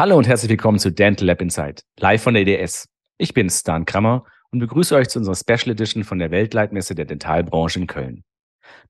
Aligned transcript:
Hallo 0.00 0.16
und 0.16 0.26
herzlich 0.26 0.48
willkommen 0.48 0.78
zu 0.78 0.90
Dental 0.90 1.26
Lab 1.26 1.42
Insight, 1.42 1.82
live 1.98 2.22
von 2.22 2.32
der 2.32 2.46
EDS. 2.46 2.88
Ich 3.18 3.34
bin 3.34 3.50
Stan 3.50 3.84
Krammer 3.84 4.24
und 4.50 4.60
begrüße 4.60 4.96
euch 4.96 5.10
zu 5.10 5.18
unserer 5.18 5.34
Special 5.34 5.72
Edition 5.72 6.04
von 6.04 6.18
der 6.18 6.30
Weltleitmesse 6.30 6.94
der 6.94 7.04
Dentalbranche 7.04 7.80
in 7.80 7.86
Köln. 7.86 8.24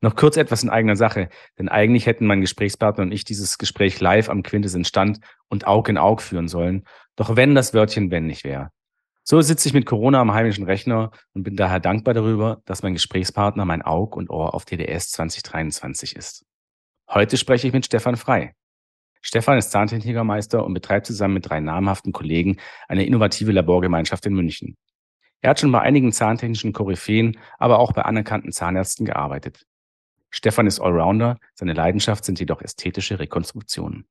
Noch 0.00 0.14
kurz 0.14 0.36
etwas 0.36 0.62
in 0.62 0.70
eigener 0.70 0.94
Sache, 0.94 1.28
denn 1.58 1.68
eigentlich 1.68 2.06
hätten 2.06 2.26
mein 2.26 2.40
Gesprächspartner 2.40 3.02
und 3.02 3.10
ich 3.10 3.24
dieses 3.24 3.58
Gespräch 3.58 3.98
live 3.98 4.28
am 4.28 4.44
Quintessens 4.44 4.86
Stand 4.86 5.18
und 5.48 5.66
Aug 5.66 5.88
in 5.88 5.98
Aug 5.98 6.20
führen 6.20 6.46
sollen. 6.46 6.84
Doch 7.16 7.34
wenn 7.34 7.56
das 7.56 7.74
Wörtchen 7.74 8.12
wenn 8.12 8.26
nicht 8.26 8.44
wäre. 8.44 8.70
So 9.24 9.40
sitze 9.40 9.66
ich 9.66 9.74
mit 9.74 9.86
Corona 9.86 10.20
am 10.20 10.32
heimischen 10.32 10.64
Rechner 10.64 11.10
und 11.34 11.42
bin 11.42 11.56
daher 11.56 11.80
dankbar 11.80 12.14
darüber, 12.14 12.62
dass 12.66 12.84
mein 12.84 12.92
Gesprächspartner 12.92 13.64
mein 13.64 13.82
Aug 13.82 14.14
und 14.14 14.30
Ohr 14.30 14.54
auf 14.54 14.64
TDS 14.64 15.10
2023 15.10 16.14
ist. 16.14 16.44
Heute 17.10 17.36
spreche 17.36 17.66
ich 17.66 17.72
mit 17.72 17.84
Stefan 17.84 18.14
Frei. 18.14 18.54
Stefan 19.20 19.58
ist 19.58 19.70
Zahntechnikermeister 19.70 20.64
und 20.64 20.74
betreibt 20.74 21.06
zusammen 21.06 21.34
mit 21.34 21.48
drei 21.48 21.60
namhaften 21.60 22.12
Kollegen 22.12 22.56
eine 22.88 23.04
innovative 23.04 23.52
Laborgemeinschaft 23.52 24.24
in 24.26 24.34
München. 24.34 24.76
Er 25.42 25.50
hat 25.50 25.60
schon 25.60 25.72
bei 25.72 25.80
einigen 25.80 26.12
zahntechnischen 26.12 26.72
Koryphäen, 26.72 27.38
aber 27.58 27.78
auch 27.78 27.92
bei 27.92 28.02
anerkannten 28.02 28.52
Zahnärzten 28.52 29.06
gearbeitet. 29.06 29.66
Stefan 30.30 30.66
ist 30.66 30.80
Allrounder, 30.80 31.38
seine 31.54 31.72
Leidenschaft 31.72 32.24
sind 32.24 32.38
jedoch 32.38 32.62
ästhetische 32.62 33.18
Rekonstruktionen. 33.18 34.06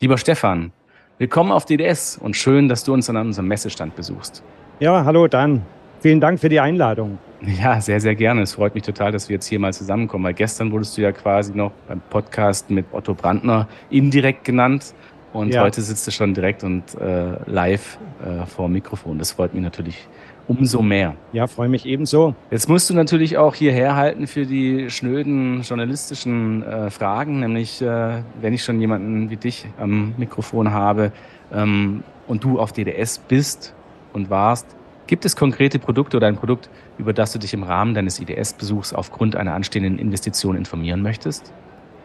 Lieber 0.00 0.18
Stefan, 0.18 0.72
willkommen 1.18 1.50
auf 1.52 1.64
DDS 1.64 2.18
und 2.18 2.36
schön, 2.36 2.68
dass 2.68 2.84
du 2.84 2.92
uns 2.92 3.08
an 3.08 3.16
unserem 3.16 3.48
Messestand 3.48 3.96
besuchst. 3.96 4.42
Ja, 4.80 5.04
hallo 5.04 5.28
Dan. 5.28 5.64
Vielen 6.00 6.20
Dank 6.20 6.40
für 6.40 6.48
die 6.48 6.60
Einladung. 6.60 7.18
Ja, 7.46 7.80
sehr, 7.80 8.00
sehr 8.00 8.14
gerne. 8.14 8.42
Es 8.42 8.54
freut 8.54 8.74
mich 8.74 8.84
total, 8.84 9.12
dass 9.12 9.28
wir 9.28 9.34
jetzt 9.34 9.46
hier 9.46 9.58
mal 9.58 9.72
zusammenkommen, 9.72 10.24
weil 10.24 10.34
gestern 10.34 10.72
wurdest 10.72 10.96
du 10.96 11.02
ja 11.02 11.12
quasi 11.12 11.52
noch 11.54 11.72
beim 11.88 12.00
Podcast 12.10 12.70
mit 12.70 12.86
Otto 12.92 13.14
Brandner 13.14 13.68
indirekt 13.90 14.44
genannt 14.44 14.94
und 15.32 15.52
ja. 15.52 15.62
heute 15.62 15.82
sitzt 15.82 16.06
du 16.06 16.10
schon 16.10 16.32
direkt 16.32 16.64
und 16.64 16.94
äh, 16.94 17.36
live 17.46 17.98
äh, 18.24 18.46
vor 18.46 18.68
dem 18.68 18.74
Mikrofon. 18.74 19.18
Das 19.18 19.32
freut 19.32 19.52
mich 19.52 19.62
natürlich 19.62 20.08
umso 20.46 20.82
mehr. 20.82 21.16
Ja, 21.32 21.46
freue 21.46 21.68
mich 21.68 21.86
ebenso. 21.86 22.34
Jetzt 22.50 22.68
musst 22.68 22.88
du 22.90 22.94
natürlich 22.94 23.36
auch 23.36 23.54
hierher 23.54 23.96
halten 23.96 24.26
für 24.26 24.46
die 24.46 24.90
schnöden 24.90 25.62
journalistischen 25.62 26.62
äh, 26.62 26.90
Fragen, 26.90 27.40
nämlich 27.40 27.82
äh, 27.82 28.22
wenn 28.40 28.52
ich 28.52 28.62
schon 28.62 28.80
jemanden 28.80 29.30
wie 29.30 29.36
dich 29.36 29.66
am 29.78 30.14
Mikrofon 30.16 30.72
habe 30.72 31.12
ähm, 31.52 32.04
und 32.26 32.44
du 32.44 32.60
auf 32.60 32.72
DDS 32.72 33.18
bist 33.18 33.74
und 34.12 34.30
warst, 34.30 34.66
Gibt 35.06 35.26
es 35.26 35.36
konkrete 35.36 35.78
Produkte 35.78 36.16
oder 36.16 36.28
ein 36.28 36.36
Produkt, 36.36 36.70
über 36.96 37.12
das 37.12 37.32
du 37.32 37.38
dich 37.38 37.52
im 37.52 37.62
Rahmen 37.62 37.92
deines 37.92 38.20
IDS-Besuchs 38.20 38.94
aufgrund 38.94 39.36
einer 39.36 39.52
anstehenden 39.52 39.98
Investition 39.98 40.56
informieren 40.56 41.02
möchtest? 41.02 41.52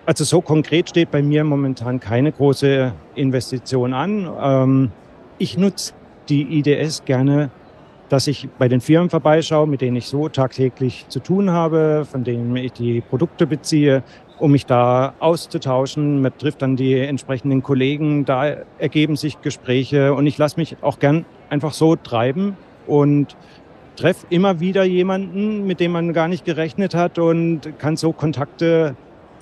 Also 0.06 0.26
so 0.26 0.42
konkret 0.42 0.90
steht 0.90 1.10
bei 1.10 1.22
mir 1.22 1.46
momentan 1.46 2.02
keine 2.02 2.32
große 2.32 2.94
Investition 3.16 3.94
an. 3.94 4.30
Ähm, 4.42 4.92
ich 5.38 5.58
nutze 5.58 5.94
die 6.28 6.60
IDS 6.60 7.06
gerne, 7.06 7.52
dass 8.10 8.28
ich 8.28 8.50
bei 8.58 8.68
den 8.68 8.82
Firmen 8.82 9.10
vorbeischaue, 9.10 9.68
mit 9.68 9.80
denen 9.80 9.96
ich 9.96 10.08
so 10.08 10.28
tagtäglich 10.28 11.06
zu 11.08 11.22
tun 11.22 11.52
habe, 11.52 12.06
von 12.10 12.26
denen 12.26 12.54
ich 12.58 12.74
die 12.74 13.00
Produkte 13.00 13.48
beziehe, 13.48 14.04
um 14.40 14.52
mich 14.52 14.66
da 14.66 15.14
auszutauschen. 15.20 16.22
Man 16.22 16.38
trifft 16.38 16.62
dann 16.64 16.76
die 16.76 17.00
entsprechenden 17.00 17.64
Kollegen, 17.64 18.26
da 18.26 18.58
ergeben 18.78 19.16
sich 19.16 19.40
Gespräche 19.42 20.14
und 20.14 20.28
ich 20.28 20.38
lasse 20.38 20.60
mich 20.60 20.76
auch 20.82 21.00
gern 21.00 21.24
einfach 21.50 21.72
so 21.72 21.96
treiben 21.96 22.58
und 22.90 23.38
treffe 23.96 24.26
immer 24.30 24.60
wieder 24.60 24.84
jemanden, 24.84 25.68
mit 25.68 25.80
dem 25.80 25.92
man 25.92 26.14
gar 26.14 26.28
nicht 26.28 26.46
gerechnet 26.46 26.96
hat 26.96 27.20
und 27.20 27.78
kann 27.80 27.98
so 27.98 28.14
Kontakte 28.14 28.96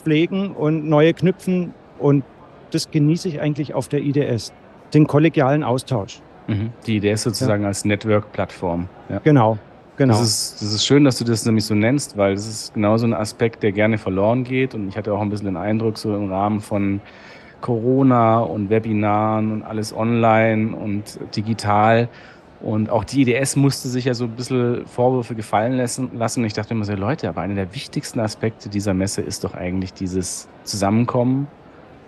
pflegen 0.03 0.51
und 0.51 0.87
neue 0.87 1.13
knüpfen. 1.13 1.73
Und 1.99 2.23
das 2.71 2.91
genieße 2.91 3.27
ich 3.29 3.39
eigentlich 3.39 3.73
auf 3.73 3.87
der 3.87 4.01
IDS, 4.01 4.53
den 4.93 5.07
kollegialen 5.07 5.63
Austausch. 5.63 6.21
Mhm. 6.47 6.71
Die 6.85 6.97
IDS 6.97 7.23
sozusagen 7.23 7.63
ja. 7.63 7.67
als 7.69 7.85
Network-Plattform. 7.85 8.89
Ja. 9.09 9.19
Genau. 9.19 9.57
Genau. 9.97 10.13
Das 10.13 10.21
ist, 10.21 10.61
das 10.61 10.73
ist 10.73 10.85
schön, 10.85 11.03
dass 11.03 11.17
du 11.17 11.23
das 11.23 11.43
nämlich 11.45 11.65
so 11.65 11.73
nennst, 11.73 12.17
weil 12.17 12.35
das 12.35 12.47
ist 12.47 12.73
genau 12.75 12.97
so 12.97 13.07
ein 13.07 13.15
Aspekt, 13.15 13.63
der 13.63 13.71
gerne 13.71 13.97
verloren 13.97 14.43
geht. 14.43 14.75
Und 14.75 14.87
ich 14.89 14.95
hatte 14.95 15.11
auch 15.11 15.21
ein 15.21 15.29
bisschen 15.29 15.47
den 15.47 15.57
Eindruck, 15.57 15.97
so 15.97 16.15
im 16.15 16.31
Rahmen 16.31 16.61
von 16.61 17.01
Corona 17.61 18.39
und 18.39 18.69
Webinaren 18.69 19.51
und 19.51 19.63
alles 19.63 19.95
online 19.95 20.75
und 20.75 21.19
digital, 21.35 22.09
und 22.59 22.89
auch 22.89 23.03
die 23.03 23.21
IDS 23.21 23.55
musste 23.55 23.87
sich 23.87 24.05
ja 24.05 24.13
so 24.13 24.25
ein 24.25 24.31
bisschen 24.31 24.85
Vorwürfe 24.87 25.35
gefallen 25.35 25.73
lassen. 25.77 26.09
Und 26.41 26.45
ich 26.45 26.53
dachte 26.53 26.73
immer 26.73 26.85
so, 26.85 26.93
Leute, 26.93 27.29
aber 27.29 27.41
einer 27.41 27.55
der 27.55 27.75
wichtigsten 27.75 28.19
Aspekte 28.19 28.69
dieser 28.69 28.93
Messe 28.93 29.21
ist 29.21 29.43
doch 29.43 29.53
eigentlich 29.53 29.93
dieses 29.93 30.47
Zusammenkommen 30.63 31.47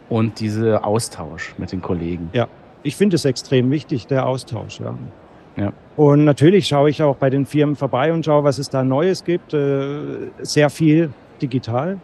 und 0.09 0.39
dieser 0.39 0.85
Austausch 0.85 1.53
mit 1.57 1.71
den 1.71 1.81
Kollegen. 1.81 2.29
Ja, 2.33 2.47
ich 2.81 2.95
finde 2.95 3.15
es 3.15 3.25
extrem 3.25 3.69
wichtig, 3.69 4.07
der 4.07 4.25
Austausch. 4.25 4.79
Ja. 4.79 4.95
ja. 5.55 5.73
Und 5.95 6.25
natürlich 6.25 6.67
schaue 6.67 6.89
ich 6.89 7.03
auch 7.03 7.17
bei 7.17 7.29
den 7.29 7.45
Firmen 7.45 7.75
vorbei 7.75 8.11
und 8.11 8.25
schaue, 8.25 8.43
was 8.43 8.57
es 8.57 8.69
da 8.69 8.83
Neues 8.83 9.23
gibt. 9.23 9.53
Äh, 9.53 10.31
sehr 10.41 10.71
viel 10.71 11.11
digital 11.41 11.99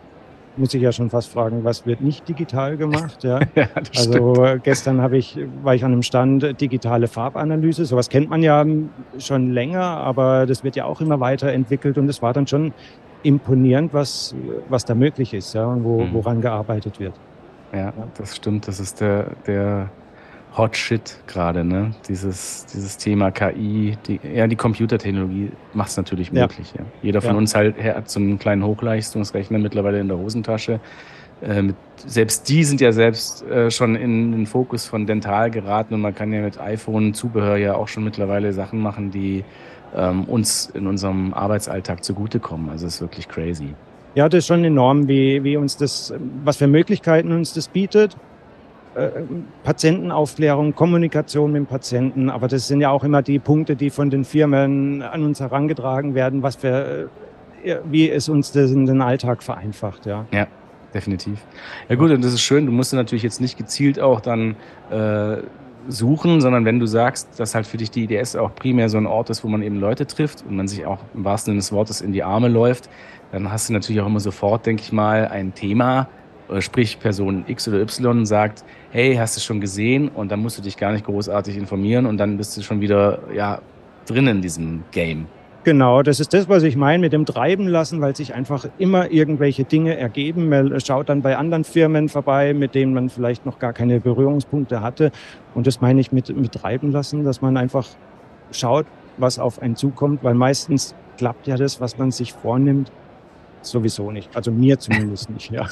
muss 0.57 0.73
ich 0.73 0.81
ja 0.81 0.91
schon 0.91 1.09
fast 1.09 1.29
fragen, 1.31 1.63
was 1.63 1.85
wird 1.85 2.01
nicht 2.01 2.27
digital 2.27 2.77
gemacht? 2.77 3.23
Ja, 3.23 3.39
ja 3.55 3.67
also 3.75 4.35
stimmt. 4.35 4.63
gestern 4.63 5.01
habe 5.01 5.17
ich, 5.17 5.37
war 5.63 5.75
ich 5.75 5.83
an 5.83 5.91
einem 5.91 6.03
Stand 6.03 6.59
digitale 6.59 7.07
Farbanalyse. 7.07 7.85
Sowas 7.85 8.09
kennt 8.09 8.29
man 8.29 8.43
ja 8.43 8.65
schon 9.17 9.51
länger, 9.51 9.83
aber 9.83 10.45
das 10.45 10.63
wird 10.63 10.75
ja 10.75 10.85
auch 10.85 11.01
immer 11.01 11.19
weiterentwickelt 11.19 11.97
und 11.97 12.09
es 12.09 12.21
war 12.21 12.33
dann 12.33 12.47
schon 12.47 12.73
imponierend, 13.23 13.93
was, 13.93 14.35
was 14.69 14.85
da 14.85 14.93
möglich 14.93 15.33
ist, 15.33 15.53
ja, 15.53 15.65
und 15.65 15.83
wo, 15.83 16.01
mhm. 16.01 16.13
woran 16.13 16.41
gearbeitet 16.41 16.99
wird. 16.99 17.13
Ja, 17.73 17.91
das 18.17 18.35
stimmt. 18.35 18.67
Das 18.67 18.79
ist 18.79 19.01
der, 19.01 19.31
der 19.47 19.89
Hot 20.57 20.77
Shit 20.77 21.17
gerade, 21.27 21.65
ne? 21.65 21.91
Dieses, 22.07 22.65
dieses 22.73 22.97
Thema 22.97 23.31
KI, 23.31 23.97
die, 24.07 24.19
ja, 24.33 24.47
die 24.47 24.55
Computertechnologie 24.55 25.51
macht 25.73 25.89
es 25.89 25.97
natürlich 25.97 26.31
möglich. 26.31 26.73
Ja. 26.77 26.85
Jeder 27.01 27.21
von 27.21 27.31
ja. 27.31 27.37
uns 27.37 27.55
halt 27.55 27.81
hat 27.83 28.09
so 28.09 28.19
einen 28.19 28.39
kleinen 28.39 28.63
Hochleistungsrechner 28.63 29.57
mittlerweile 29.57 29.99
in 29.99 30.07
der 30.07 30.17
Hosentasche. 30.17 30.79
Äh, 31.41 31.61
mit, 31.61 31.75
selbst 31.97 32.47
die 32.47 32.63
sind 32.63 32.79
ja 32.79 32.91
selbst 32.93 33.43
äh, 33.47 33.69
schon 33.69 33.95
in 33.95 34.31
den 34.31 34.45
Fokus 34.45 34.85
von 34.85 35.05
Dental 35.05 35.51
geraten 35.51 35.93
und 35.93 36.01
man 36.01 36.15
kann 36.15 36.31
ja 36.31 36.41
mit 36.41 36.59
iPhone-Zubehör 36.59 37.57
ja 37.57 37.75
auch 37.75 37.89
schon 37.89 38.05
mittlerweile 38.05 38.53
Sachen 38.53 38.79
machen, 38.79 39.11
die 39.11 39.43
ähm, 39.93 40.23
uns 40.25 40.67
in 40.73 40.87
unserem 40.87 41.33
Arbeitsalltag 41.33 42.03
zugutekommen. 42.03 42.69
Also 42.69 42.87
es 42.87 42.95
ist 42.95 43.01
wirklich 43.01 43.27
crazy. 43.27 43.73
Ja, 44.15 44.29
das 44.29 44.39
ist 44.39 44.47
schon 44.47 44.63
enorm, 44.63 45.09
wie, 45.09 45.43
wie 45.43 45.57
uns 45.57 45.75
das, 45.75 46.13
was 46.45 46.55
für 46.57 46.67
Möglichkeiten 46.67 47.33
uns 47.33 47.53
das 47.53 47.67
bietet. 47.67 48.15
Äh, 48.95 49.09
Patientenaufklärung, 49.63 50.73
Kommunikation 50.73 51.51
mit 51.51 51.59
dem 51.59 51.65
Patienten, 51.65 52.29
aber 52.29 52.47
das 52.47 52.67
sind 52.67 52.79
ja 52.79 52.91
auch 52.91 53.03
immer 53.03 53.21
die 53.21 53.39
Punkte, 53.39 53.75
die 53.75 53.89
von 53.89 54.09
den 54.09 54.23
Firmen 54.23 55.01
an 55.01 55.23
uns 55.23 55.41
herangetragen 55.41 56.15
werden, 56.15 56.43
was 56.43 56.63
wir, 56.63 57.09
äh, 57.63 57.77
wie 57.83 58.09
es 58.09 58.29
uns 58.29 58.53
den 58.53 59.01
Alltag 59.01 59.43
vereinfacht, 59.43 60.05
ja. 60.05 60.25
Ja, 60.31 60.47
definitiv. 60.93 61.45
Ja 61.89 61.95
gut, 61.95 62.11
und 62.11 62.23
das 62.23 62.31
ist 62.31 62.41
schön, 62.41 62.65
du 62.65 62.71
musst 62.71 62.93
natürlich 62.93 63.23
jetzt 63.23 63.41
nicht 63.41 63.57
gezielt 63.57 63.99
auch 63.99 64.21
dann 64.21 64.55
äh, 64.89 65.37
suchen, 65.89 66.39
sondern 66.39 66.63
wenn 66.63 66.79
du 66.79 66.85
sagst, 66.85 67.37
dass 67.37 67.53
halt 67.53 67.67
für 67.67 67.75
dich 67.75 67.91
die 67.91 68.05
IDS 68.05 68.37
auch 68.37 68.55
primär 68.55 68.87
so 68.87 68.97
ein 68.97 69.07
Ort 69.07 69.29
ist, 69.29 69.43
wo 69.43 69.49
man 69.49 69.61
eben 69.61 69.79
Leute 69.79 70.07
trifft 70.07 70.45
und 70.47 70.55
man 70.55 70.69
sich 70.69 70.85
auch 70.85 70.99
im 71.13 71.25
wahrsten 71.25 71.51
Sinne 71.51 71.59
des 71.59 71.73
Wortes 71.73 71.99
in 71.99 72.13
die 72.13 72.23
Arme 72.23 72.47
läuft, 72.47 72.89
dann 73.33 73.51
hast 73.51 73.67
du 73.67 73.73
natürlich 73.73 74.01
auch 74.01 74.07
immer 74.07 74.21
sofort, 74.21 74.65
denke 74.65 74.83
ich 74.83 74.93
mal, 74.93 75.27
ein 75.27 75.53
Thema, 75.53 76.07
sprich 76.59 76.99
Person 76.99 77.45
X 77.47 77.67
oder 77.67 77.79
Y 77.81 78.25
sagt, 78.25 78.63
hey, 78.91 79.15
hast 79.15 79.35
du 79.37 79.41
schon 79.41 79.61
gesehen? 79.61 80.09
Und 80.09 80.31
dann 80.31 80.41
musst 80.41 80.57
du 80.57 80.61
dich 80.61 80.77
gar 80.77 80.91
nicht 80.91 81.05
großartig 81.05 81.57
informieren 81.57 82.05
und 82.05 82.17
dann 82.17 82.37
bist 82.37 82.55
du 82.57 82.61
schon 82.61 82.81
wieder 82.81 83.19
ja, 83.33 83.59
drin 84.05 84.27
in 84.27 84.41
diesem 84.41 84.83
Game. 84.91 85.27
Genau, 85.65 86.03
das 86.03 86.19
ist 86.19 86.31
das, 86.31 86.47
was 86.47 86.61
ich 86.61 86.75
meine 86.75 86.99
mit 86.99 87.11
dem 87.11 87.25
Treiben 87.25 87.67
lassen, 87.67 87.99
weil 87.99 88.15
sich 88.15 88.35
einfach 88.35 88.67
immer 88.77 89.09
irgendwelche 89.09 89.63
Dinge 89.63 89.97
ergeben. 89.97 90.47
Man 90.47 90.79
schaut 90.79 91.09
dann 91.09 91.23
bei 91.23 91.37
anderen 91.37 91.63
Firmen 91.63 92.07
vorbei, 92.07 92.53
mit 92.53 92.75
denen 92.75 92.93
man 92.93 93.09
vielleicht 93.09 93.47
noch 93.47 93.57
gar 93.57 93.73
keine 93.73 93.99
Berührungspunkte 93.99 94.81
hatte. 94.81 95.11
Und 95.55 95.65
das 95.65 95.81
meine 95.81 95.99
ich 95.99 96.11
mit, 96.11 96.29
mit 96.37 96.51
Treiben 96.51 96.91
lassen, 96.91 97.23
dass 97.23 97.41
man 97.41 97.57
einfach 97.57 97.87
schaut, 98.51 98.85
was 99.17 99.39
auf 99.39 99.59
einen 99.59 99.75
zukommt, 99.75 100.23
weil 100.23 100.35
meistens 100.35 100.93
klappt 101.17 101.47
ja 101.47 101.57
das, 101.57 101.81
was 101.81 101.97
man 101.97 102.11
sich 102.11 102.33
vornimmt, 102.33 102.91
sowieso 103.63 104.11
nicht. 104.11 104.35
Also 104.35 104.51
mir 104.51 104.77
zumindest 104.77 105.31
nicht, 105.31 105.49
ja. 105.49 105.65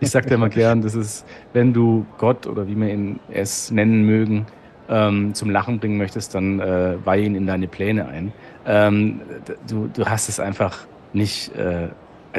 Ich 0.00 0.10
sage 0.10 0.28
dir 0.28 0.38
mal 0.38 0.50
gern, 0.50 0.82
das 0.82 0.94
ist, 0.94 1.26
wenn 1.52 1.72
du 1.72 2.06
Gott 2.18 2.46
oder 2.46 2.68
wie 2.68 2.76
wir 2.76 2.88
ihn 2.88 3.20
es 3.30 3.70
nennen 3.70 4.04
mögen, 4.04 4.46
ähm, 4.88 5.34
zum 5.34 5.50
Lachen 5.50 5.78
bringen 5.78 5.98
möchtest, 5.98 6.34
dann 6.34 6.60
äh, 6.60 6.94
weihe 7.04 7.24
ihn 7.24 7.34
in 7.34 7.46
deine 7.46 7.68
Pläne 7.68 8.06
ein. 8.06 8.32
Ähm, 8.66 9.20
du, 9.68 9.88
du 9.92 10.06
hast 10.06 10.28
es 10.28 10.40
einfach 10.40 10.86
nicht, 11.12 11.54
äh, 11.56 11.88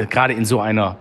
gerade 0.08 0.34
in 0.34 0.44
so 0.44 0.60
einer 0.60 0.96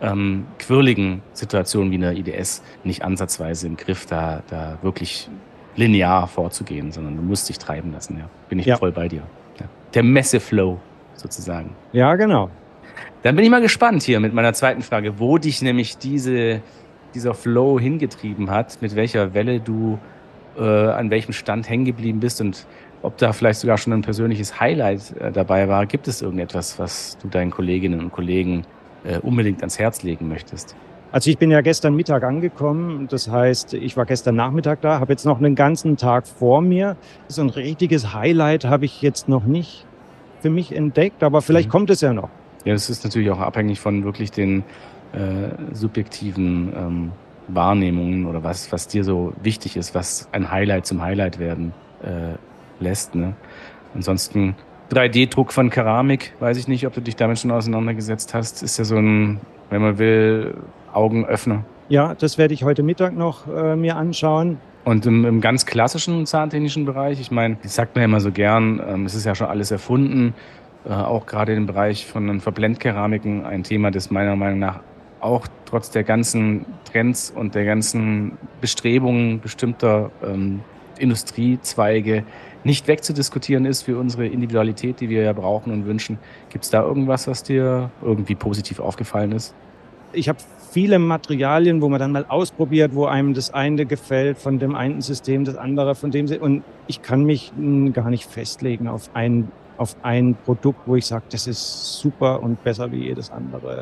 ähm, 0.00 0.46
quirligen 0.58 1.22
Situation 1.32 1.90
wie 1.90 1.96
in 1.96 2.00
der 2.02 2.12
IDS, 2.12 2.62
nicht 2.84 3.02
ansatzweise 3.02 3.66
im 3.66 3.76
Griff, 3.76 4.06
da, 4.06 4.42
da 4.48 4.78
wirklich 4.82 5.28
linear 5.76 6.26
vorzugehen, 6.26 6.92
sondern 6.92 7.16
du 7.16 7.22
musst 7.22 7.48
dich 7.48 7.58
treiben 7.58 7.92
lassen. 7.92 8.18
Ja. 8.18 8.28
Bin 8.48 8.58
ich 8.58 8.66
ja. 8.66 8.76
voll 8.76 8.92
bei 8.92 9.08
dir. 9.08 9.22
Ja. 9.58 9.66
Der 9.94 10.02
Messeflow 10.02 10.78
sozusagen. 11.14 11.74
Ja, 11.92 12.14
genau. 12.16 12.50
Dann 13.22 13.36
bin 13.36 13.44
ich 13.44 13.50
mal 13.50 13.62
gespannt 13.62 14.02
hier 14.02 14.20
mit 14.20 14.34
meiner 14.34 14.52
zweiten 14.52 14.82
Frage, 14.82 15.18
wo 15.18 15.38
dich 15.38 15.62
nämlich 15.62 15.98
diese, 15.98 16.60
dieser 17.14 17.34
Flow 17.34 17.78
hingetrieben 17.80 18.50
hat, 18.50 18.80
mit 18.80 18.94
welcher 18.96 19.34
Welle 19.34 19.60
du 19.60 19.98
äh, 20.56 20.62
an 20.62 21.10
welchem 21.10 21.32
Stand 21.32 21.68
hängen 21.68 21.84
geblieben 21.84 22.20
bist 22.20 22.40
und 22.40 22.66
ob 23.02 23.18
da 23.18 23.32
vielleicht 23.32 23.60
sogar 23.60 23.76
schon 23.76 23.92
ein 23.92 24.02
persönliches 24.02 24.60
Highlight 24.60 25.14
äh, 25.20 25.30
dabei 25.30 25.68
war. 25.68 25.84
Gibt 25.86 26.08
es 26.08 26.22
irgendetwas, 26.22 26.78
was 26.78 27.18
du 27.18 27.28
deinen 27.28 27.50
Kolleginnen 27.50 28.00
und 28.00 28.12
Kollegen 28.12 28.64
äh, 29.04 29.18
unbedingt 29.18 29.60
ans 29.60 29.78
Herz 29.78 30.02
legen 30.02 30.28
möchtest? 30.28 30.74
Also 31.12 31.30
ich 31.30 31.38
bin 31.38 31.50
ja 31.50 31.60
gestern 31.60 31.94
Mittag 31.94 32.24
angekommen, 32.24 33.06
das 33.08 33.30
heißt, 33.30 33.74
ich 33.74 33.96
war 33.96 34.04
gestern 34.04 34.34
Nachmittag 34.34 34.80
da, 34.80 34.98
habe 34.98 35.12
jetzt 35.12 35.24
noch 35.24 35.38
einen 35.38 35.54
ganzen 35.54 35.96
Tag 35.96 36.26
vor 36.26 36.60
mir. 36.60 36.96
So 37.28 37.42
ein 37.42 37.50
richtiges 37.50 38.14
Highlight 38.14 38.64
habe 38.64 38.84
ich 38.84 39.00
jetzt 39.00 39.28
noch 39.28 39.44
nicht 39.44 39.86
für 40.40 40.50
mich 40.50 40.74
entdeckt, 40.74 41.22
aber 41.22 41.40
vielleicht 41.40 41.68
mhm. 41.68 41.72
kommt 41.72 41.90
es 41.90 42.00
ja 42.00 42.12
noch. 42.12 42.30
Ja, 42.64 42.72
das 42.72 42.88
ist 42.90 43.04
natürlich 43.04 43.30
auch 43.30 43.40
abhängig 43.40 43.80
von 43.80 44.04
wirklich 44.04 44.30
den 44.30 44.64
äh, 45.12 45.50
subjektiven 45.72 46.72
ähm, 46.76 47.12
Wahrnehmungen 47.48 48.26
oder 48.26 48.42
was, 48.42 48.72
was 48.72 48.88
dir 48.88 49.04
so 49.04 49.32
wichtig 49.42 49.76
ist, 49.76 49.94
was 49.94 50.28
ein 50.32 50.50
Highlight 50.50 50.86
zum 50.86 51.02
Highlight 51.02 51.38
werden 51.38 51.72
äh, 52.02 52.36
lässt. 52.82 53.14
Ne? 53.14 53.34
Ansonsten 53.94 54.56
3D-Druck 54.90 55.52
von 55.52 55.70
Keramik, 55.70 56.34
weiß 56.40 56.56
ich 56.56 56.68
nicht, 56.68 56.86
ob 56.86 56.94
du 56.94 57.00
dich 57.00 57.16
damit 57.16 57.38
schon 57.38 57.50
auseinandergesetzt 57.50 58.34
hast, 58.34 58.62
ist 58.62 58.78
ja 58.78 58.84
so 58.84 58.96
ein, 58.96 59.40
wenn 59.70 59.82
man 59.82 59.98
will, 59.98 60.54
Augenöffner. 60.92 61.64
Ja, 61.88 62.14
das 62.14 62.38
werde 62.38 62.54
ich 62.54 62.64
heute 62.64 62.82
Mittag 62.82 63.14
noch 63.14 63.46
äh, 63.46 63.76
mir 63.76 63.96
anschauen. 63.96 64.58
Und 64.84 65.06
im, 65.06 65.24
im, 65.24 65.40
ganz 65.40 65.64
klassischen 65.64 66.26
zahntechnischen 66.26 66.84
Bereich, 66.84 67.20
ich 67.20 67.30
meine, 67.30 67.56
das 67.62 67.74
sagt 67.74 67.94
man 67.94 68.02
ja 68.02 68.04
immer 68.04 68.20
so 68.20 68.30
gern, 68.30 68.80
ähm, 68.86 69.06
es 69.06 69.14
ist 69.14 69.24
ja 69.24 69.34
schon 69.34 69.46
alles 69.46 69.70
erfunden, 69.70 70.34
auch 70.88 71.26
gerade 71.26 71.54
im 71.54 71.66
Bereich 71.66 72.06
von 72.06 72.40
Verblendkeramiken 72.40 73.44
ein 73.44 73.62
Thema, 73.62 73.90
das 73.90 74.10
meiner 74.10 74.36
Meinung 74.36 74.58
nach 74.58 74.80
auch 75.20 75.46
trotz 75.64 75.90
der 75.90 76.04
ganzen 76.04 76.66
Trends 76.84 77.32
und 77.34 77.54
der 77.54 77.64
ganzen 77.64 78.36
Bestrebungen 78.60 79.40
bestimmter 79.40 80.10
ähm, 80.22 80.60
Industriezweige 80.98 82.24
nicht 82.62 82.88
wegzudiskutieren 82.88 83.66
ist 83.66 83.82
für 83.82 83.98
unsere 83.98 84.26
Individualität, 84.26 85.00
die 85.00 85.08
wir 85.08 85.22
ja 85.22 85.32
brauchen 85.32 85.72
und 85.72 85.86
wünschen. 85.86 86.18
Gibt 86.50 86.64
es 86.64 86.70
da 86.70 86.82
irgendwas, 86.82 87.26
was 87.26 87.42
dir 87.42 87.90
irgendwie 88.02 88.34
positiv 88.34 88.80
aufgefallen 88.80 89.32
ist? 89.32 89.54
Ich 90.12 90.28
habe 90.28 90.38
viele 90.70 90.98
Materialien, 90.98 91.82
wo 91.82 91.88
man 91.88 92.00
dann 92.00 92.12
mal 92.12 92.24
ausprobiert, 92.28 92.94
wo 92.94 93.06
einem 93.06 93.34
das 93.34 93.52
eine 93.52 93.84
gefällt 93.84 94.38
von 94.38 94.58
dem 94.58 94.74
einen 94.74 95.02
System, 95.02 95.44
das 95.44 95.56
andere 95.56 95.94
von 95.94 96.10
dem. 96.10 96.26
Und 96.40 96.62
ich 96.86 97.02
kann 97.02 97.24
mich 97.24 97.52
gar 97.92 98.10
nicht 98.10 98.24
festlegen 98.24 98.88
auf 98.88 99.10
ein, 99.14 99.48
auf 99.76 99.96
ein 100.02 100.36
Produkt, 100.44 100.80
wo 100.86 100.96
ich 100.96 101.06
sage, 101.06 101.24
das 101.30 101.46
ist 101.46 101.98
super 101.98 102.42
und 102.42 102.62
besser 102.62 102.90
wie 102.90 103.04
jedes 103.04 103.30
andere. 103.30 103.80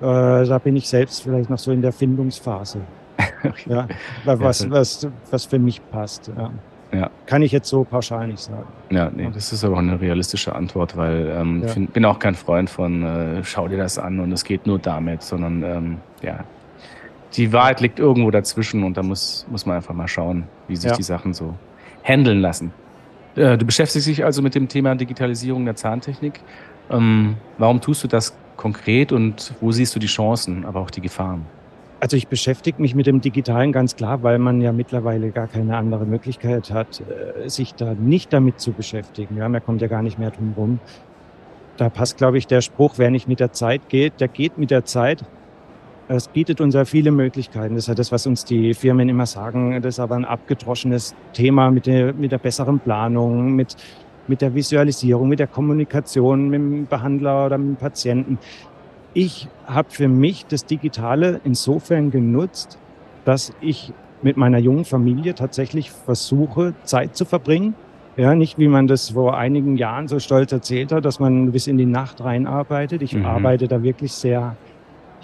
Äh, 0.00 0.46
da 0.46 0.58
bin 0.58 0.76
ich 0.76 0.88
selbst 0.88 1.22
vielleicht 1.22 1.50
noch 1.50 1.58
so 1.58 1.72
in 1.72 1.82
der 1.82 1.92
Findungsphase. 1.92 2.80
ja, 3.66 3.86
was, 4.24 4.68
was, 4.70 5.06
was 5.30 5.44
für 5.44 5.58
mich 5.58 5.80
passt. 5.90 6.30
Ja. 6.36 6.50
Ja. 6.92 7.10
Kann 7.26 7.42
ich 7.42 7.52
jetzt 7.52 7.68
so 7.68 7.84
pauschal 7.84 8.26
nicht 8.26 8.40
sagen. 8.40 8.66
Ja, 8.90 9.10
nee, 9.14 9.30
das 9.32 9.52
ist 9.52 9.64
aber 9.64 9.76
auch 9.76 9.80
eine 9.80 10.00
realistische 10.00 10.54
Antwort, 10.54 10.96
weil 10.96 11.32
ähm, 11.36 11.62
ja. 11.62 11.68
ich 11.76 11.88
bin 11.90 12.04
auch 12.04 12.18
kein 12.18 12.34
Freund 12.34 12.68
von 12.68 13.04
äh, 13.04 13.44
schau 13.44 13.68
dir 13.68 13.76
das 13.76 13.98
an 13.98 14.18
und 14.18 14.32
es 14.32 14.44
geht 14.44 14.66
nur 14.66 14.78
damit, 14.78 15.22
sondern 15.22 15.62
ähm, 15.62 15.96
ja, 16.22 16.40
die 17.34 17.52
Wahrheit 17.52 17.80
liegt 17.80 18.00
irgendwo 18.00 18.30
dazwischen 18.30 18.82
und 18.82 18.96
da 18.96 19.02
muss, 19.02 19.46
muss 19.48 19.66
man 19.66 19.76
einfach 19.76 19.94
mal 19.94 20.08
schauen, 20.08 20.44
wie 20.66 20.74
sich 20.74 20.90
ja. 20.90 20.96
die 20.96 21.04
Sachen 21.04 21.32
so 21.32 21.54
handeln 22.02 22.40
lassen. 22.40 22.72
Äh, 23.40 23.56
du 23.56 23.64
beschäftigst 23.64 24.06
dich 24.06 24.24
also 24.24 24.42
mit 24.42 24.54
dem 24.54 24.68
Thema 24.68 24.94
Digitalisierung 24.94 25.64
der 25.64 25.74
Zahntechnik. 25.74 26.40
Ähm, 26.90 27.36
warum 27.56 27.80
tust 27.80 28.04
du 28.04 28.08
das 28.08 28.36
konkret 28.56 29.12
und 29.12 29.54
wo 29.60 29.72
siehst 29.72 29.94
du 29.94 29.98
die 29.98 30.08
Chancen, 30.08 30.66
aber 30.66 30.80
auch 30.80 30.90
die 30.90 31.00
Gefahren? 31.00 31.46
Also 32.00 32.16
ich 32.16 32.28
beschäftige 32.28 32.80
mich 32.80 32.94
mit 32.94 33.06
dem 33.06 33.20
Digitalen 33.20 33.72
ganz 33.72 33.96
klar, 33.96 34.22
weil 34.22 34.38
man 34.38 34.60
ja 34.60 34.72
mittlerweile 34.72 35.30
gar 35.30 35.48
keine 35.48 35.76
andere 35.76 36.04
Möglichkeit 36.04 36.70
hat, 36.70 37.00
äh, 37.00 37.48
sich 37.48 37.74
da 37.74 37.94
nicht 37.94 38.32
damit 38.32 38.60
zu 38.60 38.72
beschäftigen. 38.72 39.36
Ja, 39.38 39.48
man 39.48 39.64
kommt 39.64 39.80
ja 39.80 39.88
gar 39.88 40.02
nicht 40.02 40.18
mehr 40.18 40.30
drum 40.30 40.52
rum. 40.56 40.80
Da 41.78 41.88
passt, 41.88 42.18
glaube 42.18 42.36
ich, 42.36 42.46
der 42.46 42.60
Spruch, 42.60 42.94
wer 42.96 43.10
nicht 43.10 43.26
mit 43.26 43.40
der 43.40 43.52
Zeit 43.52 43.88
geht, 43.88 44.20
der 44.20 44.28
geht 44.28 44.58
mit 44.58 44.70
der 44.70 44.84
Zeit. 44.84 45.24
Es 46.12 46.26
bietet 46.26 46.60
uns 46.60 46.74
ja 46.74 46.84
viele 46.84 47.12
Möglichkeiten. 47.12 47.74
Das 47.74 47.84
ist 47.84 47.88
ja 47.88 47.94
das, 47.94 48.10
was 48.10 48.26
uns 48.26 48.44
die 48.44 48.74
Firmen 48.74 49.08
immer 49.08 49.26
sagen. 49.26 49.80
Das 49.80 49.94
ist 49.94 50.00
aber 50.00 50.16
ein 50.16 50.24
abgedroschenes 50.24 51.14
Thema 51.32 51.70
mit 51.70 51.86
der, 51.86 52.12
mit 52.14 52.32
der 52.32 52.38
besseren 52.38 52.80
Planung, 52.80 53.54
mit, 53.54 53.76
mit 54.26 54.40
der 54.40 54.52
Visualisierung, 54.54 55.28
mit 55.28 55.38
der 55.38 55.46
Kommunikation 55.46 56.48
mit 56.48 56.60
dem 56.60 56.86
Behandler 56.86 57.46
oder 57.46 57.58
mit 57.58 57.68
dem 57.68 57.76
Patienten 57.76 58.38
ich 59.14 59.48
habe 59.66 59.90
für 59.90 60.08
mich 60.08 60.46
das 60.46 60.66
Digitale 60.66 61.40
insofern 61.44 62.10
genutzt, 62.10 62.78
dass 63.24 63.52
ich 63.60 63.92
mit 64.22 64.36
meiner 64.36 64.58
jungen 64.58 64.84
Familie 64.84 65.34
tatsächlich 65.34 65.90
versuche, 65.90 66.74
Zeit 66.84 67.16
zu 67.16 67.24
verbringen. 67.24 67.74
Ja, 68.16 68.34
nicht 68.34 68.58
wie 68.58 68.68
man 68.68 68.86
das 68.86 69.10
vor 69.10 69.36
einigen 69.36 69.76
Jahren 69.76 70.06
so 70.06 70.18
stolz 70.18 70.52
erzählt 70.52 70.92
hat, 70.92 71.04
dass 71.04 71.20
man 71.20 71.52
bis 71.52 71.66
in 71.66 71.78
die 71.78 71.86
Nacht 71.86 72.22
reinarbeitet. 72.22 73.02
Ich 73.02 73.14
mhm. 73.14 73.24
arbeite 73.24 73.66
da 73.66 73.82
wirklich 73.82 74.12
sehr 74.12 74.56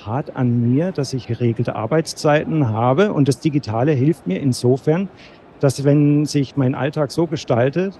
hart 0.07 0.37
an 0.37 0.73
mir, 0.73 0.93
dass 0.93 1.13
ich 1.13 1.27
geregelte 1.27 1.77
Arbeitszeiten 1.77 2.69
habe. 2.69 3.13
Und 3.13 3.29
das 3.29 3.41
Digitale 3.41 3.93
hilft 3.93 4.27
mir 4.27 4.41
insofern, 4.41 5.09
dass 5.61 5.85
wenn 5.85 6.25
sich 6.25 6.57
mein 6.57 6.75
Alltag 6.75 7.11
so 7.11 7.27
gestaltet, 7.27 7.99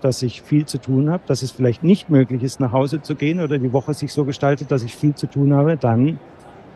dass 0.00 0.22
ich 0.22 0.42
viel 0.42 0.66
zu 0.66 0.78
tun 0.78 1.10
habe, 1.10 1.22
dass 1.26 1.42
es 1.42 1.50
vielleicht 1.50 1.82
nicht 1.82 2.10
möglich 2.10 2.42
ist, 2.42 2.60
nach 2.60 2.72
Hause 2.72 3.02
zu 3.02 3.14
gehen 3.14 3.40
oder 3.40 3.58
die 3.58 3.72
Woche 3.72 3.94
sich 3.94 4.12
so 4.12 4.24
gestaltet, 4.24 4.70
dass 4.70 4.82
ich 4.82 4.94
viel 4.94 5.14
zu 5.14 5.26
tun 5.26 5.54
habe, 5.54 5.76
dann 5.76 6.18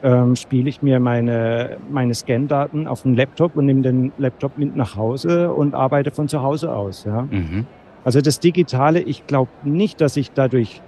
ähm, 0.02 0.36
spiele 0.36 0.68
ich 0.68 0.82
mir 0.82 1.00
meine, 1.00 1.76
meine 1.90 2.14
Scan-Daten 2.14 2.86
auf 2.86 3.02
den 3.02 3.14
Laptop 3.14 3.56
und 3.56 3.66
nehme 3.66 3.82
den 3.82 4.12
Laptop 4.18 4.56
mit 4.56 4.74
nach 4.76 4.96
Hause 4.96 5.52
und 5.52 5.74
arbeite 5.74 6.10
von 6.10 6.28
zu 6.28 6.42
Hause 6.42 6.74
aus. 6.74 7.04
Ja? 7.04 7.22
Mhm. 7.22 7.66
Also 8.04 8.20
das 8.20 8.40
Digitale, 8.40 9.00
ich 9.00 9.26
glaube 9.26 9.50
nicht, 9.62 10.00
dass 10.00 10.16
ich 10.16 10.32
dadurch 10.32 10.80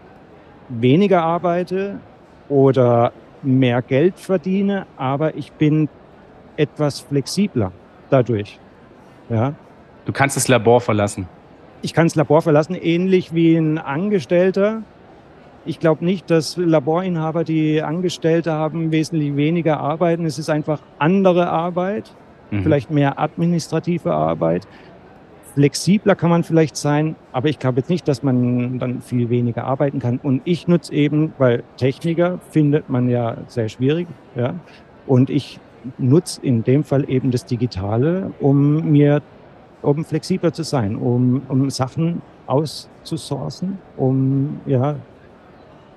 weniger 0.68 1.22
arbeite 1.22 1.98
oder 2.48 3.12
mehr 3.42 3.82
Geld 3.82 4.18
verdiene, 4.18 4.86
aber 4.96 5.36
ich 5.36 5.52
bin 5.52 5.88
etwas 6.56 7.00
flexibler 7.00 7.72
dadurch. 8.10 8.58
Ja? 9.28 9.54
Du 10.04 10.12
kannst 10.12 10.36
das 10.36 10.48
Labor 10.48 10.80
verlassen 10.80 11.26
ich 11.82 11.92
kann 11.92 12.06
das 12.06 12.14
Labor 12.14 12.42
verlassen, 12.42 12.74
ähnlich 12.74 13.34
wie 13.34 13.56
ein 13.56 13.76
Angestellter. 13.78 14.82
Ich 15.64 15.80
glaube 15.80 16.04
nicht, 16.04 16.30
dass 16.30 16.56
Laborinhaber, 16.56 17.44
die 17.44 17.82
Angestellte 17.82 18.52
haben, 18.52 18.90
wesentlich 18.90 19.36
weniger 19.36 19.78
arbeiten. 19.78 20.24
Es 20.24 20.38
ist 20.38 20.48
einfach 20.48 20.80
andere 20.98 21.50
Arbeit, 21.50 22.12
mhm. 22.50 22.62
vielleicht 22.62 22.90
mehr 22.90 23.18
administrative 23.18 24.12
Arbeit. 24.12 24.66
Flexibler 25.54 26.14
kann 26.14 26.30
man 26.30 26.44
vielleicht 26.44 26.76
sein, 26.76 27.14
aber 27.32 27.48
ich 27.48 27.58
glaube 27.58 27.80
jetzt 27.80 27.90
nicht, 27.90 28.08
dass 28.08 28.22
man 28.22 28.78
dann 28.78 29.02
viel 29.02 29.28
weniger 29.28 29.64
arbeiten 29.64 29.98
kann. 29.98 30.18
Und 30.22 30.40
ich 30.44 30.66
nutze 30.66 30.92
eben, 30.94 31.34
weil 31.38 31.62
Techniker 31.76 32.38
findet 32.50 32.88
man 32.88 33.08
ja 33.08 33.36
sehr 33.48 33.68
schwierig, 33.68 34.08
ja. 34.34 34.54
Und 35.06 35.28
ich 35.28 35.60
nutze 35.98 36.40
in 36.40 36.64
dem 36.64 36.84
Fall 36.84 37.08
eben 37.10 37.30
das 37.30 37.44
Digitale, 37.44 38.32
um 38.40 38.90
mir 38.92 39.20
um 39.82 40.04
flexibler 40.04 40.52
zu 40.52 40.62
sein, 40.62 40.96
um, 40.96 41.42
um 41.48 41.68
Sachen 41.68 42.22
auszusourcen, 42.46 43.78
um 43.96 44.60
ja, 44.66 44.96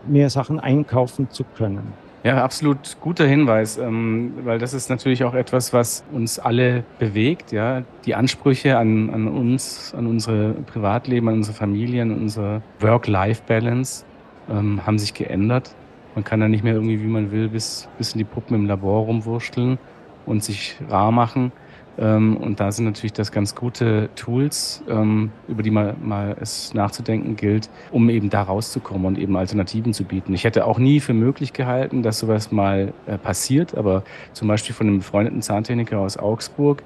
mehr 0.07 0.29
Sachen 0.29 0.59
einkaufen 0.59 1.29
zu 1.29 1.43
können. 1.55 1.93
Ja, 2.25 2.44
absolut 2.44 2.98
guter 3.01 3.27
Hinweis, 3.27 3.77
ähm, 3.77 4.34
weil 4.46 4.58
das 4.58 4.74
ist 4.74 4.89
natürlich 4.89 5.24
auch 5.24 5.36
etwas, 5.36 5.74
was 5.74 6.03
uns 6.12 6.39
alle 6.39 6.84
bewegt. 6.98 7.51
Ja, 7.51 7.84
die 8.03 8.15
Ansprüche 8.15 8.79
an, 8.79 9.12
an 9.12 9.27
uns, 9.27 9.94
an 9.94 10.08
unsere 10.08 10.53
Privatleben, 10.53 11.27
an 11.27 11.36
unsere 11.36 11.55
Familien, 11.55 12.12
an 12.12 12.22
unsere 12.22 12.63
Work-Life-Balance 12.79 14.05
ähm, 14.50 14.84
haben 14.88 14.98
sich 14.98 15.13
geändert. 15.13 15.75
Man 16.15 16.24
kann 16.24 16.39
da 16.39 16.48
nicht 16.48 16.63
mehr 16.63 16.74
irgendwie, 16.74 17.00
wie 17.00 17.08
man 17.08 17.29
will, 17.32 17.48
bis, 17.48 17.88
bis 18.00 18.13
in 18.13 18.17
die 18.17 18.24
Puppen 18.24 18.55
im 18.55 18.65
Labor 18.65 19.05
rumwurschteln 19.05 19.77
und 20.25 20.44
sich 20.44 20.77
rar 20.89 21.12
machen, 21.12 21.51
und 21.98 22.60
da 22.60 22.72
sind 22.72 22.86
natürlich 22.86 23.14
das 23.14 23.32
ganz 23.32 23.56
gute 23.56 24.10
Tools, 24.16 24.84
ähm, 24.90 25.32
über 25.48 25.64
die 25.64 25.72
mal, 25.72 25.96
mal 26.02 26.36
es 26.42 26.74
nachzudenken 26.74 27.38
gilt, 27.38 27.70
um 27.92 28.10
eben 28.10 28.30
da 28.30 28.42
rauszukommen 28.42 29.06
und 29.06 29.18
eben 29.18 29.38
Alternativen 29.38 29.94
zu 29.94 30.04
bieten. 30.04 30.34
Ich 30.34 30.44
hätte 30.44 30.66
auch 30.66 30.78
nie 30.78 31.00
für 31.00 31.14
möglich 31.14 31.54
gehalten, 31.54 32.04
dass 32.04 32.20
sowas 32.20 32.52
mal 32.52 32.94
äh, 33.06 33.18
passiert, 33.18 33.78
aber 33.78 34.04
zum 34.34 34.50
Beispiel 34.50 34.75
von 34.75 34.88
einem 34.88 34.98
befreundeten 35.00 35.42
Zahntechniker 35.42 36.00
aus 36.00 36.18
Augsburg, 36.18 36.84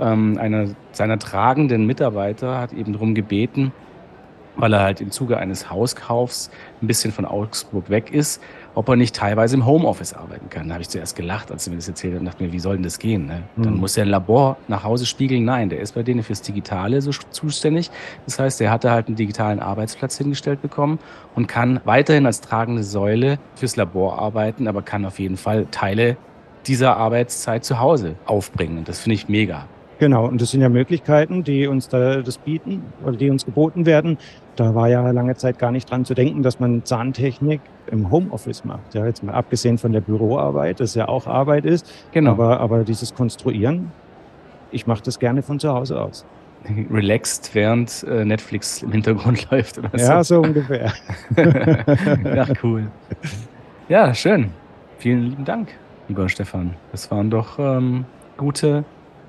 ähm, 0.00 0.38
einer 0.38 0.66
seiner 0.92 1.18
tragenden 1.18 1.86
Mitarbeiter 1.86 2.58
hat 2.58 2.72
eben 2.72 2.92
darum 2.92 3.14
gebeten, 3.14 3.72
weil 4.56 4.72
er 4.72 4.80
halt 4.80 5.00
im 5.00 5.10
Zuge 5.10 5.36
eines 5.36 5.70
Hauskaufs 5.70 6.50
ein 6.82 6.86
bisschen 6.86 7.12
von 7.12 7.24
Augsburg 7.24 7.88
weg 7.88 8.12
ist, 8.12 8.42
ob 8.74 8.88
er 8.88 8.96
nicht 8.96 9.14
teilweise 9.14 9.56
im 9.56 9.66
Homeoffice 9.66 10.14
arbeiten 10.14 10.48
kann. 10.48 10.68
Da 10.68 10.74
habe 10.74 10.82
ich 10.82 10.88
zuerst 10.88 11.16
gelacht, 11.16 11.50
als 11.50 11.66
er 11.66 11.72
mir 11.72 11.76
das 11.76 11.88
erzählt 11.88 12.14
hat 12.14 12.20
und 12.20 12.26
dachte 12.26 12.42
mir, 12.42 12.52
wie 12.52 12.60
soll 12.60 12.76
denn 12.76 12.82
das 12.82 12.98
gehen? 12.98 13.26
Ne? 13.26 13.42
Mhm. 13.56 13.62
Dann 13.62 13.74
muss 13.76 13.96
er 13.96 14.04
ein 14.04 14.10
Labor 14.10 14.56
nach 14.68 14.84
Hause 14.84 15.06
spiegeln. 15.06 15.44
Nein, 15.44 15.68
der 15.68 15.80
ist 15.80 15.94
bei 15.94 16.02
denen 16.02 16.22
fürs 16.22 16.42
Digitale 16.42 17.02
so 17.02 17.10
zuständig. 17.30 17.90
Das 18.26 18.38
heißt, 18.38 18.60
er 18.60 18.70
hatte 18.70 18.90
halt 18.90 19.08
einen 19.08 19.16
digitalen 19.16 19.60
Arbeitsplatz 19.60 20.18
hingestellt 20.18 20.62
bekommen 20.62 20.98
und 21.34 21.46
kann 21.46 21.80
weiterhin 21.84 22.26
als 22.26 22.40
tragende 22.40 22.82
Säule 22.82 23.38
fürs 23.54 23.76
Labor 23.76 24.18
arbeiten, 24.18 24.68
aber 24.68 24.82
kann 24.82 25.04
auf 25.04 25.18
jeden 25.18 25.36
Fall 25.36 25.66
Teile 25.70 26.16
dieser 26.66 26.96
Arbeitszeit 26.96 27.64
zu 27.64 27.80
Hause 27.80 28.16
aufbringen. 28.26 28.78
Und 28.78 28.88
das 28.88 29.00
finde 29.00 29.14
ich 29.14 29.28
mega. 29.28 29.66
Genau, 29.98 30.26
und 30.26 30.40
das 30.40 30.50
sind 30.50 30.62
ja 30.62 30.70
Möglichkeiten, 30.70 31.44
die 31.44 31.66
uns 31.66 31.88
da 31.88 32.22
das 32.22 32.38
bieten 32.38 32.82
oder 33.04 33.16
die 33.16 33.28
uns 33.28 33.44
geboten 33.44 33.84
werden. 33.84 34.16
Da 34.60 34.74
war 34.74 34.90
ja 34.90 35.10
lange 35.10 35.36
Zeit 35.36 35.58
gar 35.58 35.72
nicht 35.72 35.90
dran 35.90 36.04
zu 36.04 36.12
denken, 36.12 36.42
dass 36.42 36.60
man 36.60 36.84
Zahntechnik 36.84 37.62
im 37.90 38.10
Homeoffice 38.10 38.62
macht. 38.66 38.94
Ja, 38.94 39.06
jetzt 39.06 39.22
mal 39.22 39.32
abgesehen 39.32 39.78
von 39.78 39.90
der 39.90 40.02
Büroarbeit, 40.02 40.80
das 40.80 40.94
ja 40.94 41.08
auch 41.08 41.26
Arbeit 41.26 41.64
ist. 41.64 41.90
Genau. 42.12 42.32
Aber, 42.32 42.60
aber 42.60 42.84
dieses 42.84 43.14
Konstruieren, 43.14 43.90
ich 44.70 44.86
mache 44.86 45.02
das 45.02 45.18
gerne 45.18 45.40
von 45.40 45.58
zu 45.58 45.72
Hause 45.72 45.98
aus. 45.98 46.26
Relaxed, 46.90 47.54
während 47.54 48.02
äh, 48.02 48.26
Netflix 48.26 48.82
im 48.82 48.92
Hintergrund 48.92 49.50
läuft 49.50 49.78
oder 49.78 49.88
so. 49.94 49.96
Ja, 49.96 50.22
so 50.22 50.42
ungefähr. 50.42 50.92
ja, 52.22 52.46
cool. 52.62 52.88
Ja, 53.88 54.12
schön. 54.12 54.50
Vielen 54.98 55.30
lieben 55.30 55.46
Dank, 55.46 55.70
lieber 56.08 56.28
Stefan. 56.28 56.74
Das 56.92 57.10
waren 57.10 57.30
doch 57.30 57.58
ähm, 57.58 58.04
gute 58.36 58.84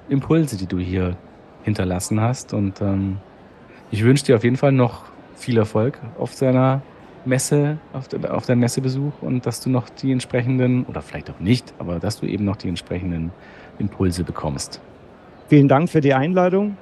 Impulse, 0.09 0.57
die 0.57 0.67
du 0.67 0.77
hier 0.77 1.15
hinterlassen 1.63 2.19
hast. 2.19 2.53
Und 2.53 2.81
ähm, 2.81 3.15
ich 3.91 4.03
wünsche 4.03 4.25
dir 4.25 4.35
auf 4.35 4.43
jeden 4.43 4.57
Fall 4.57 4.73
noch 4.73 5.10
viel 5.41 5.57
Erfolg 5.57 5.99
auf 6.17 6.37
deiner 6.37 6.81
Messe, 7.25 7.77
auf, 7.93 8.07
de, 8.07 8.25
auf 8.29 8.45
deinem 8.45 8.59
Messebesuch 8.59 9.13
und 9.21 9.45
dass 9.45 9.61
du 9.61 9.69
noch 9.69 9.89
die 9.89 10.11
entsprechenden, 10.11 10.85
oder 10.85 11.01
vielleicht 11.01 11.29
auch 11.29 11.39
nicht, 11.39 11.73
aber 11.79 11.99
dass 11.99 12.19
du 12.19 12.25
eben 12.25 12.45
noch 12.45 12.55
die 12.55 12.69
entsprechenden 12.69 13.31
Impulse 13.79 14.23
bekommst. 14.23 14.81
Vielen 15.49 15.67
Dank 15.67 15.89
für 15.89 16.01
die 16.01 16.13
Einladung. 16.13 16.77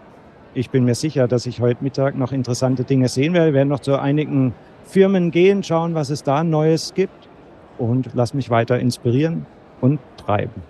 Ich 0.54 0.70
bin 0.70 0.86
mir 0.86 0.96
sicher, 0.96 1.28
dass 1.28 1.46
ich 1.46 1.62
heute 1.62 1.84
Mittag 1.84 2.16
noch 2.16 2.32
interessante 2.32 2.84
Dinge 2.84 3.08
sehen 3.08 3.34
werde. 3.34 3.48
Wir 3.48 3.54
werden 3.56 3.70
noch 3.70 3.80
zu 3.80 4.00
einigen 4.00 4.54
Firmen 4.86 5.32
gehen, 5.32 5.64
schauen, 5.64 5.94
was 5.94 6.10
es 6.10 6.24
da 6.24 6.44
Neues 6.44 6.94
gibt 6.94 7.30
und 7.78 8.10
lass 8.14 8.34
mich 8.34 8.50
weiter 8.50 8.80
inspirieren 8.80 9.46
und 9.82 10.00
treiben. 10.18 10.62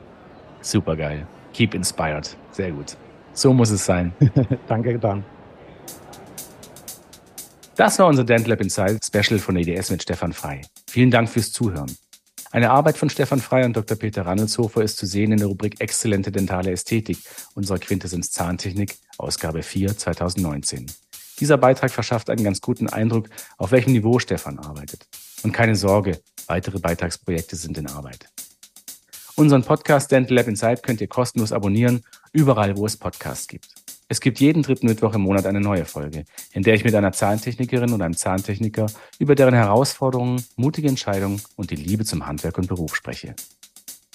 Super 0.61 0.95
geil. 0.95 1.25
Keep 1.53 1.73
inspired. 1.73 2.35
Sehr 2.51 2.71
gut. 2.71 2.97
So 3.33 3.53
muss 3.53 3.71
es 3.71 3.85
sein. 3.85 4.13
Danke, 4.67 4.99
Dan. 4.99 5.23
Das 7.79 7.97
war 7.97 8.07
unser 8.07 8.25
Dental 8.25 8.49
Lab 8.49 8.59
Inside 8.59 8.99
Special 9.01 9.39
von 9.39 9.55
EDS 9.55 9.89
mit 9.89 10.03
Stefan 10.03 10.33
Frei. 10.33 10.59
Vielen 10.89 11.11
Dank 11.11 11.29
fürs 11.29 11.53
Zuhören. 11.53 11.89
Eine 12.51 12.71
Arbeit 12.71 12.97
von 12.97 13.09
Stefan 13.09 13.39
Frei 13.39 13.63
und 13.63 13.73
Dr. 13.73 13.95
Peter 13.95 14.25
Rannelshofer 14.25 14.83
ist 14.83 14.97
zu 14.97 15.05
sehen 15.05 15.31
in 15.31 15.37
der 15.37 15.47
Rubrik 15.47 15.79
Exzellente 15.79 16.29
dentale 16.29 16.73
Ästhetik 16.73 17.19
unserer 17.55 17.79
Quintessenz 17.79 18.31
Zahntechnik, 18.31 18.97
Ausgabe 19.17 19.63
4 19.63 19.97
2019. 19.97 20.87
Dieser 21.39 21.57
Beitrag 21.57 21.91
verschafft 21.91 22.29
einen 22.29 22.43
ganz 22.43 22.59
guten 22.59 22.89
Eindruck, 22.89 23.29
auf 23.57 23.71
welchem 23.71 23.93
Niveau 23.93 24.19
Stefan 24.19 24.59
arbeitet. 24.59 25.07
Und 25.43 25.53
keine 25.53 25.77
Sorge, 25.77 26.19
weitere 26.47 26.79
Beitragsprojekte 26.79 27.55
sind 27.55 27.77
in 27.77 27.87
Arbeit. 27.87 28.29
Unseren 29.37 29.63
Podcast 29.63 30.11
Dental 30.11 30.35
Lab 30.35 30.49
Inside 30.49 30.81
könnt 30.81 30.99
ihr 30.99 31.07
kostenlos 31.07 31.53
abonnieren, 31.53 32.03
überall 32.33 32.75
wo 32.75 32.85
es 32.85 32.97
Podcasts 32.97 33.47
gibt. 33.47 33.69
Es 34.11 34.21
gibt 34.21 34.39
jeden 34.39 34.63
dritten 34.63 34.87
Mittwoch 34.87 35.13
im 35.13 35.21
Monat 35.21 35.45
eine 35.45 35.61
neue 35.61 35.85
Folge, 35.85 36.25
in 36.51 36.63
der 36.63 36.73
ich 36.73 36.83
mit 36.83 36.95
einer 36.95 37.11
Zahntechnikerin 37.11 37.93
oder 37.93 38.05
einem 38.05 38.17
Zahntechniker 38.17 38.87
über 39.19 39.35
deren 39.35 39.53
Herausforderungen, 39.53 40.43
mutige 40.55 40.87
Entscheidungen 40.87 41.39
und 41.55 41.69
die 41.69 41.75
Liebe 41.75 42.03
zum 42.05 42.25
Handwerk 42.25 42.57
und 42.57 42.67
Beruf 42.67 42.95
spreche. 42.95 43.35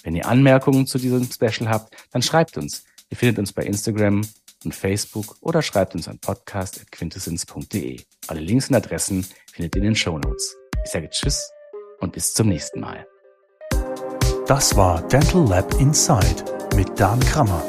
Wenn 0.02 0.16
ihr 0.16 0.26
Anmerkungen 0.26 0.88
zu 0.88 0.98
diesem 0.98 1.30
Special 1.30 1.70
habt, 1.70 1.94
dann 2.10 2.22
schreibt 2.22 2.58
uns. 2.58 2.84
Ihr 3.08 3.16
findet 3.16 3.38
uns 3.38 3.52
bei 3.52 3.62
Instagram 3.62 4.22
und 4.64 4.74
Facebook 4.74 5.36
oder 5.40 5.62
schreibt 5.62 5.94
uns 5.94 6.08
an 6.08 6.18
podcast.quintessence.de. 6.18 8.00
Alle 8.26 8.40
Links 8.40 8.68
und 8.68 8.74
Adressen 8.74 9.24
findet 9.52 9.76
ihr 9.76 9.82
in 9.82 9.88
den 9.90 9.96
Show 9.96 10.18
Notes. 10.18 10.56
Ich 10.84 10.90
sage 10.90 11.08
Tschüss 11.08 11.48
und 12.00 12.12
bis 12.12 12.34
zum 12.34 12.48
nächsten 12.48 12.80
Mal. 12.80 13.06
Das 14.48 14.76
war 14.76 15.06
Dental 15.06 15.46
Lab 15.46 15.80
Inside 15.80 16.44
mit 16.74 16.98
Dan 16.98 17.20
Krammer, 17.20 17.62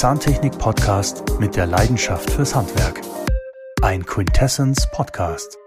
Zahntechnik-Podcast 0.00 1.38
mit 1.40 1.56
der 1.56 1.66
Leidenschaft 1.66 2.30
fürs 2.30 2.54
Handwerk. 2.54 3.02
Ein 3.82 4.02
Quintessence 4.02 4.88
Podcast. 4.90 5.59